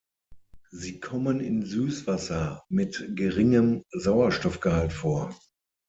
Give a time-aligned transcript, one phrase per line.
[0.71, 5.35] Sie kommen in Süßwasser mit geringem Sauerstoffgehalt vor.